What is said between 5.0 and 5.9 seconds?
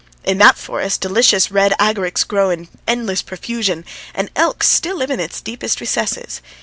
in its deepest